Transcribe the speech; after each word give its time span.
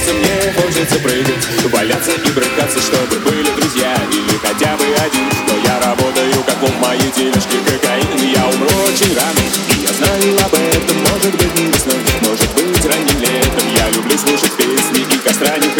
смеяться 0.00 0.12
мне 0.12 0.52
хочется 0.52 0.98
прыгать 1.00 1.46
Валяться 1.72 2.12
и 2.12 2.30
брыкаться, 2.30 2.80
чтобы 2.80 3.18
были 3.20 3.50
друзья 3.56 3.94
Или 4.10 4.38
хотя 4.42 4.76
бы 4.76 4.84
один. 4.84 5.28
Но 5.48 5.56
я 5.64 5.80
работаю, 5.80 6.42
как 6.44 6.56
в 6.56 6.80
моей 6.80 7.10
тележке 7.10 7.58
кокаин. 7.64 8.32
Я 8.32 8.46
умру 8.46 8.68
очень 8.88 9.14
рано, 9.14 9.40
и 9.68 9.82
я 9.82 9.92
знаю 9.92 10.36
об 10.44 10.54
этом. 10.54 10.96
Может 11.12 11.32
быть 11.36 11.74
весной, 11.74 12.00
может 12.22 12.54
быть 12.54 12.84
ранним 12.84 13.20
летом. 13.20 13.68
Я 13.76 13.90
люблю 13.90 14.16
слушать 14.18 14.52
песни 14.56 15.06
и 15.14 15.18
костра. 15.18 15.56
не 15.58 15.75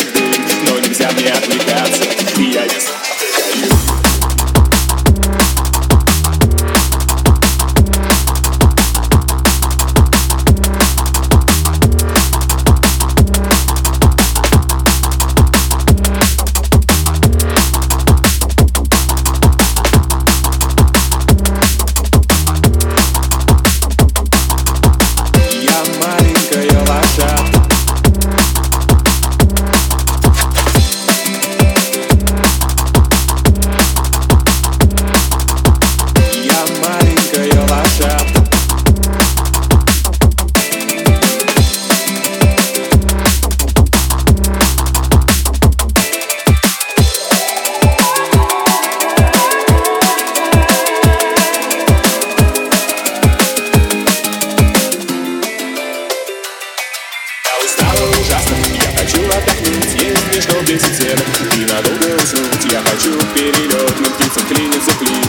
десять 60.67 60.97
сеток 60.97 61.25
И 61.57 61.65
надолго 61.65 62.17
уснуть. 62.17 62.73
Я 62.73 62.81
хочу 62.83 63.17
перелет 63.35 64.01
Но 64.01 64.11
птицам 64.11 64.47
клинится 64.49 64.91
клин 64.99 65.26